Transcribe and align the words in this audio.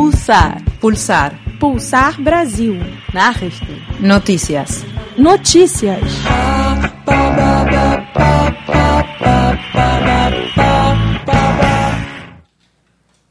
Pulsar. 0.00 0.64
Pulsar. 0.80 1.38
Pulsar 1.58 2.22
Brasil. 2.22 2.80
Nachrichten. 3.12 3.76
Noticias. 4.00 4.82
Notícias. 5.18 6.00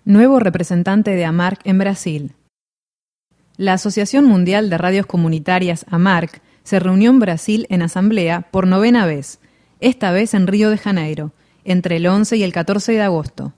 Nuevo 0.05 0.39
representante 0.39 1.15
de 1.15 1.25
AMARC 1.25 1.59
en 1.63 1.79
Brasil. 1.79 2.33
La 3.57 3.73
Asociación 3.73 4.25
Mundial 4.25 4.69
de 4.69 4.77
Radios 4.77 5.07
Comunitarias, 5.07 5.87
AMARC, 5.89 6.39
se 6.61 6.79
reunió 6.79 7.09
en 7.09 7.17
Brasil 7.17 7.65
en 7.71 7.81
asamblea 7.81 8.41
por 8.51 8.67
novena 8.67 9.07
vez, 9.07 9.39
esta 9.79 10.11
vez 10.11 10.35
en 10.35 10.45
Río 10.45 10.69
de 10.69 10.77
Janeiro, 10.77 11.31
entre 11.63 11.95
el 11.95 12.05
11 12.05 12.37
y 12.37 12.43
el 12.43 12.53
14 12.53 12.91
de 12.91 13.01
agosto. 13.01 13.53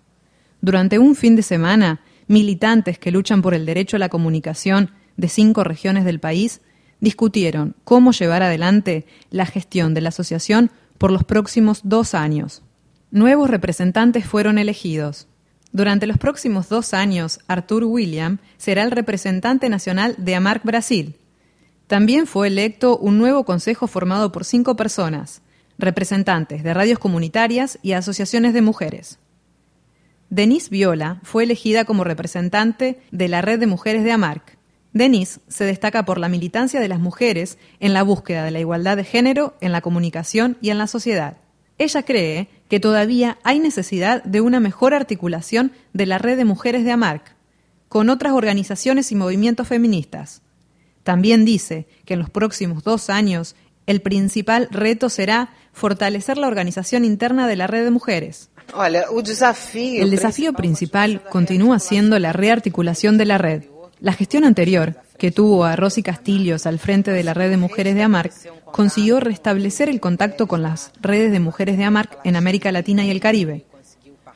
Durante 0.62 0.98
un 0.98 1.16
fin 1.16 1.36
de 1.36 1.44
semana, 1.44 2.00
militantes 2.32 2.98
que 2.98 3.12
luchan 3.12 3.42
por 3.42 3.54
el 3.54 3.66
derecho 3.66 3.98
a 3.98 4.00
la 4.00 4.10
comunicación 4.10 4.92
de 5.18 5.28
cinco 5.28 5.64
regiones 5.64 6.06
del 6.06 6.20
país 6.20 6.62
discutieron 7.02 7.76
cómo 7.84 8.12
llevar 8.12 8.42
adelante 8.42 9.06
la 9.30 9.46
gestión 9.46 9.94
de 9.94 10.02
la 10.02 10.10
asociación 10.10 10.72
por 10.98 11.12
los 11.12 11.24
próximos 11.24 11.82
dos 11.84 12.14
años. 12.14 12.64
Nuevos 13.12 13.50
representantes 13.50 14.26
fueron 14.26 14.58
elegidos. 14.58 15.28
Durante 15.74 16.08
los 16.08 16.18
próximos 16.18 16.70
dos 16.70 16.94
años, 16.94 17.40
Arthur 17.48 17.84
William 17.84 18.38
será 18.58 18.84
el 18.84 18.92
representante 18.92 19.68
nacional 19.68 20.16
de 20.18 20.36
AMARC 20.36 20.64
Brasil. 20.64 21.16
También 21.88 22.28
fue 22.28 22.48
electo 22.48 22.98
un 22.98 23.18
nuevo 23.18 23.44
consejo 23.44 23.88
formado 23.88 24.32
por 24.32 24.46
cinco 24.46 24.78
personas, 24.78 25.42
representantes 25.78 26.64
de 26.64 26.74
radios 26.74 27.00
comunitarias 27.00 27.80
y 27.82 27.92
asociaciones 27.92 28.54
de 28.54 28.62
mujeres. 28.62 29.20
Denise 30.32 30.70
Viola 30.70 31.20
fue 31.24 31.44
elegida 31.44 31.84
como 31.84 32.06
representante 32.06 33.02
de 33.12 33.28
la 33.28 33.42
red 33.42 33.60
de 33.60 33.68
mujeres 33.68 34.06
de 34.06 34.14
AMARC. 34.14 34.58
Denise 34.94 35.42
se 35.50 35.66
destaca 35.66 36.06
por 36.06 36.18
la 36.18 36.30
militancia 36.30 36.80
de 36.80 36.88
las 36.88 37.02
mujeres 37.02 37.58
en 37.82 37.94
la 37.94 38.02
búsqueda 38.02 38.46
de 38.46 38.52
la 38.52 38.62
igualdad 38.62 38.96
de 38.96 39.04
género 39.04 39.58
en 39.60 39.74
la 39.74 39.82
comunicación 39.82 40.58
y 40.62 40.70
en 40.70 40.78
la 40.78 40.88
sociedad. 40.88 41.36
Ella 41.78 42.04
cree 42.04 42.48
que 42.70 42.80
todavía 42.80 43.40
hay 43.44 43.60
necesidad 43.60 44.24
de 44.24 44.40
una 44.40 44.62
mejor 44.62 44.94
articulación 44.94 45.74
de 45.92 46.06
la 46.06 46.18
red 46.18 46.38
de 46.38 46.46
mujeres 46.46 46.86
de 46.86 46.94
AMARC 46.94 47.36
con 47.90 48.10
otras 48.10 48.32
organizaciones 48.32 49.12
y 49.12 49.16
movimientos 49.16 49.68
feministas. 49.68 50.44
También 51.04 51.44
dice 51.44 51.88
que 52.06 52.14
en 52.14 52.22
los 52.22 52.30
próximos 52.30 52.86
dos 52.86 53.10
años 53.10 53.58
el 53.86 54.02
principal 54.02 54.70
reto 54.72 55.10
será 55.10 55.50
fortalecer 55.74 56.38
la 56.38 56.48
organización 56.48 57.04
interna 57.04 57.50
de 57.50 57.58
la 57.58 57.68
red 57.68 57.84
de 57.84 57.92
mujeres. 57.92 58.50
El 58.74 60.12
desafío 60.12 60.54
principal 60.54 61.22
continúa 61.30 61.80
siendo 61.80 62.18
la 62.20 62.34
rearticulación 62.34 63.18
de 63.18 63.26
la 63.26 63.38
red. 63.38 63.64
La 64.00 64.14
gestión 64.14 64.44
anterior, 64.44 64.96
que 65.18 65.32
tuvo 65.32 65.66
a 65.66 65.76
Rosy 65.76 66.02
Castillos 66.02 66.66
al 66.66 66.80
frente 66.80 67.12
de 67.12 67.24
la 67.24 67.34
red 67.34 67.50
de 67.50 67.58
mujeres 67.58 67.96
de 67.96 68.04
AMARC, 68.04 68.34
consiguió 68.66 69.20
restablecer 69.20 69.90
el 69.90 70.00
contacto 70.00 70.48
con 70.48 70.64
las 70.64 70.92
redes 71.02 71.32
de 71.32 71.40
mujeres 71.40 71.78
de 71.78 71.84
AMARC 71.84 72.18
en 72.24 72.36
América 72.36 72.72
Latina 72.72 73.06
y 73.06 73.12
el 73.12 73.20
Caribe. 73.20 73.66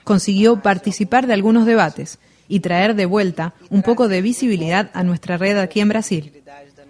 Consiguió 0.03 0.61
participar 0.61 1.25
de 1.25 1.33
algunos 1.33 1.65
debates 1.65 2.19
y 2.47 2.59
traer 2.59 2.95
de 2.95 3.05
vuelta 3.05 3.53
un 3.69 3.81
poco 3.81 4.07
de 4.07 4.21
visibilidad 4.21 4.91
a 4.93 5.03
nuestra 5.03 5.37
red 5.37 5.57
aquí 5.57 5.79
en 5.79 5.89
Brasil. 5.89 6.43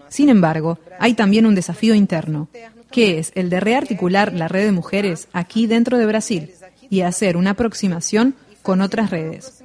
Sin 0.09 0.29
embargo, 0.29 0.79
hay 0.99 1.13
también 1.13 1.45
un 1.45 1.55
desafío 1.55 1.95
interno, 1.95 2.49
que 2.91 3.19
es 3.19 3.31
el 3.35 3.49
de 3.49 3.59
rearticular 3.59 4.33
la 4.33 4.47
red 4.47 4.65
de 4.65 4.71
mujeres 4.71 5.27
aquí 5.31 5.67
dentro 5.67 5.97
de 5.97 6.05
Brasil 6.05 6.51
y 6.89 7.01
hacer 7.01 7.37
una 7.37 7.51
aproximación 7.51 8.35
con 8.61 8.81
otras 8.81 9.11
redes. 9.11 9.63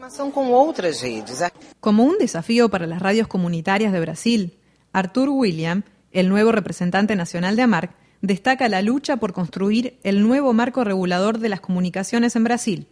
Como 1.80 2.04
un 2.04 2.18
desafío 2.18 2.68
para 2.68 2.86
las 2.86 3.00
radios 3.00 3.28
comunitarias 3.28 3.92
de 3.92 4.00
Brasil, 4.00 4.58
Arthur 4.92 5.30
William, 5.30 5.82
el 6.12 6.28
nuevo 6.28 6.52
representante 6.52 7.16
nacional 7.16 7.56
de 7.56 7.62
AMARC, 7.62 7.92
destaca 8.20 8.68
la 8.68 8.82
lucha 8.82 9.16
por 9.16 9.32
construir 9.32 9.98
el 10.02 10.22
nuevo 10.22 10.52
marco 10.52 10.84
regulador 10.84 11.38
de 11.38 11.48
las 11.48 11.60
comunicaciones 11.60 12.36
en 12.36 12.44
Brasil. 12.44 12.86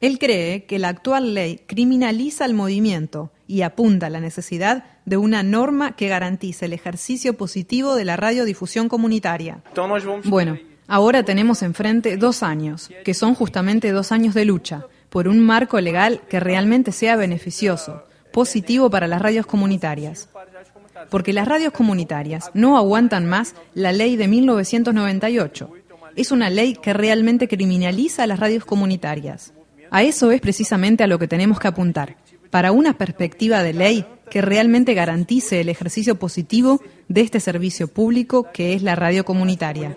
Él 0.00 0.18
cree 0.18 0.64
que 0.64 0.80
la 0.80 0.88
actual 0.88 1.32
ley 1.32 1.62
criminaliza 1.66 2.44
el 2.44 2.54
movimiento 2.54 3.32
y 3.46 3.62
apunta 3.62 4.06
a 4.06 4.10
la 4.10 4.20
necesidad 4.20 4.84
de 5.04 5.16
una 5.16 5.42
norma 5.44 5.94
que 5.94 6.08
garantice 6.08 6.66
el 6.66 6.72
ejercicio 6.72 7.34
positivo 7.34 7.94
de 7.94 8.04
la 8.04 8.16
radiodifusión 8.16 8.88
comunitaria. 8.88 9.62
Bueno, 10.24 10.58
ahora 10.92 11.22
tenemos 11.22 11.62
enfrente 11.62 12.18
dos 12.18 12.42
años, 12.42 12.90
que 13.02 13.14
son 13.14 13.34
justamente 13.34 13.92
dos 13.92 14.12
años 14.12 14.34
de 14.34 14.44
lucha, 14.44 14.84
por 15.08 15.26
un 15.26 15.40
marco 15.40 15.80
legal 15.80 16.20
que 16.28 16.38
realmente 16.38 16.92
sea 16.92 17.16
beneficioso, 17.16 18.02
positivo 18.30 18.90
para 18.90 19.06
las 19.06 19.22
radios 19.22 19.46
comunitarias. 19.46 20.28
Porque 21.08 21.32
las 21.32 21.48
radios 21.48 21.72
comunitarias 21.72 22.50
no 22.52 22.76
aguantan 22.76 23.24
más 23.24 23.54
la 23.72 23.90
ley 23.90 24.16
de 24.16 24.28
1998. 24.28 25.70
Es 26.14 26.30
una 26.30 26.50
ley 26.50 26.74
que 26.74 26.92
realmente 26.92 27.48
criminaliza 27.48 28.24
a 28.24 28.26
las 28.26 28.38
radios 28.38 28.66
comunitarias. 28.66 29.54
A 29.90 30.02
eso 30.02 30.30
es 30.30 30.42
precisamente 30.42 31.02
a 31.04 31.06
lo 31.06 31.18
que 31.18 31.26
tenemos 31.26 31.58
que 31.58 31.68
apuntar, 31.68 32.16
para 32.50 32.70
una 32.70 32.98
perspectiva 32.98 33.62
de 33.62 33.72
ley 33.72 34.06
que 34.30 34.42
realmente 34.42 34.92
garantice 34.92 35.62
el 35.62 35.70
ejercicio 35.70 36.18
positivo 36.18 36.82
de 37.08 37.22
este 37.22 37.40
servicio 37.40 37.88
público 37.88 38.52
que 38.52 38.74
es 38.74 38.82
la 38.82 38.94
radio 38.94 39.24
comunitaria. 39.24 39.96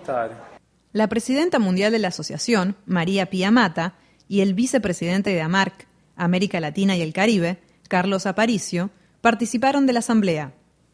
La 0.95 1.09
presidenta 1.09 1.59
mundial 1.59 1.91
de 1.91 1.99
la 1.99 2.07
asociación, 2.07 2.77
María 2.85 3.25
Pía 3.25 3.51
Mata, 3.51 3.95
y 4.29 4.39
el 4.39 4.53
vicepresidente 4.53 5.31
de 5.31 5.41
AMARC, 5.41 5.87
América 6.15 6.61
Latina 6.61 6.95
y 6.95 7.01
el 7.01 7.11
Caribe, 7.11 7.57
Carlos 7.89 8.25
Aparicio, 8.25 8.91
participaron 9.19 9.87
de 9.87 9.91
la 9.91 9.99
asamblea. 9.99 10.53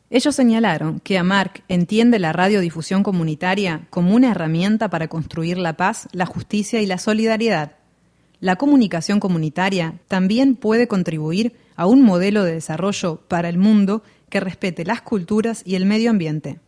Ellos 0.09 0.35
señalaron 0.35 1.01
que 1.01 1.19
AMARC 1.19 1.63
entiende 1.67 2.17
la 2.17 2.33
radiodifusión 2.33 3.03
comunitaria 3.03 3.85
como 3.91 4.15
una 4.15 4.31
herramienta 4.31 4.89
para 4.89 5.07
construir 5.07 5.59
la 5.59 5.77
paz, 5.77 6.07
la 6.13 6.25
justicia 6.25 6.81
y 6.81 6.87
la 6.87 6.97
solidaridad 6.97 7.73
la 8.41 8.55
comunicación 8.55 9.19
comunitaria 9.19 9.99
también 10.07 10.55
puede 10.55 10.87
contribuir 10.87 11.53
a 11.75 11.85
un 11.85 12.01
modelo 12.01 12.43
de 12.43 12.55
desarrollo 12.55 13.21
para 13.27 13.49
el 13.49 13.59
mundo 13.59 14.01
que 14.29 14.39
respete 14.39 14.83
las 14.83 15.03
culturas 15.03 15.61
y 15.63 15.75
el 15.75 15.85
medio 15.85 16.09
ambiente. 16.09 16.59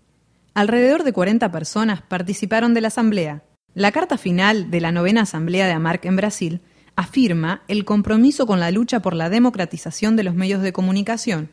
Alrededor 0.55 1.03
de 1.03 1.13
40 1.13 1.51
personas 1.51 2.03
participaron 2.03 2.75
de 2.75 2.81
la 2.81 2.89
asamblea. 2.89 3.43
La 3.73 3.91
carta 3.91 4.19
final 4.19 4.69
de 4.69 4.81
la 4.81 4.91
novena 4.91 5.21
asamblea 5.21 5.65
de 5.65 5.73
AMARC 5.73 6.05
en 6.05 6.15
Brasil 6.15 6.61
afirma 6.95 7.63
el 7.67 7.85
compromiso 7.85 8.45
con 8.45 8.59
la 8.59 8.69
lucha 8.69 9.01
por 9.01 9.15
la 9.15 9.31
democratización 9.31 10.15
de 10.15 10.23
los 10.23 10.35
medios 10.35 10.61
de 10.61 10.71
comunicación 10.71 11.49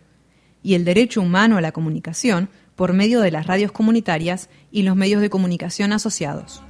y 0.63 0.75
el 0.75 0.85
derecho 0.85 1.23
humano 1.23 1.57
a 1.57 1.63
la 1.63 1.73
comunicación 1.73 2.51
por 2.77 2.93
medio 2.93 3.23
de 3.23 3.31
las 3.31 3.47
radios 3.47 3.73
comunitarias 3.73 4.51
y 4.71 4.83
los 4.83 4.97
medios 4.97 5.23
de 5.23 5.31
comunicación 5.31 5.95
asociados. 5.95 6.63